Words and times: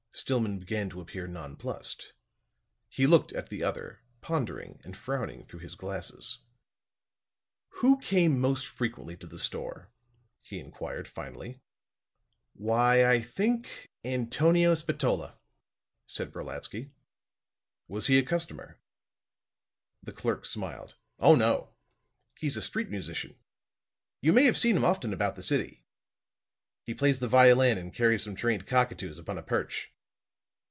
Stillman 0.13 0.59
began 0.59 0.89
to 0.89 0.99
appear 0.99 1.25
nonplussed. 1.25 2.11
He 2.89 3.07
looked 3.07 3.31
at 3.31 3.47
the 3.47 3.63
other, 3.63 4.01
pondering 4.19 4.79
and 4.83 4.95
frowning 4.95 5.45
through 5.45 5.61
his 5.61 5.73
glasses. 5.73 6.39
"Who 7.75 7.97
came 7.97 8.37
most 8.37 8.67
frequently 8.67 9.15
to 9.17 9.25
the 9.25 9.39
store?" 9.39 9.89
he 10.41 10.59
inquired 10.59 11.07
finally. 11.07 11.61
"Why, 12.51 13.09
I 13.09 13.21
think 13.21 13.87
Antonio 14.03 14.73
Spatola," 14.75 15.39
said 16.05 16.33
Brolatsky. 16.33 16.91
"Was 17.87 18.07
he 18.07 18.17
a 18.19 18.23
customer?" 18.25 18.81
The 20.03 20.11
clerk 20.13 20.45
smiled. 20.45 20.97
"Oh, 21.19 21.35
no. 21.35 21.73
He's 22.37 22.57
a 22.57 22.61
street 22.61 22.89
musician. 22.89 23.37
You 24.19 24.33
may 24.33 24.43
have 24.43 24.57
seen 24.57 24.75
him 24.75 24.83
often 24.85 25.13
about 25.13 25.37
the 25.37 25.41
city. 25.41 25.85
He 26.83 26.93
plays 26.93 27.19
the 27.19 27.29
violin 27.29 27.77
and 27.77 27.93
carries 27.93 28.23
some 28.23 28.35
trained 28.35 28.67
cockatoos 28.67 29.17
upon 29.17 29.37
a 29.37 29.41
perch." 29.43 29.89